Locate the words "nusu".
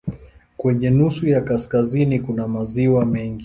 0.89-1.27